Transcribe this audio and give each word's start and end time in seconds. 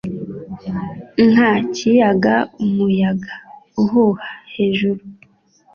nka 1.29 1.51
kiyaga 1.73 2.35
umuyaga 2.65 3.33
uhuha 3.81 4.29
hejuru 4.53 5.01